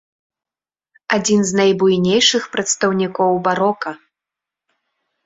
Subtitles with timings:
[1.17, 3.93] Адзін з найбуйнейшых прадстаўнікоў барока.